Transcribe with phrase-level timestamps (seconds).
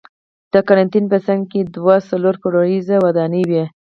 [0.53, 3.63] د قرنتین په څنګ کې دوه څلور پوړیزه ودانۍ وې.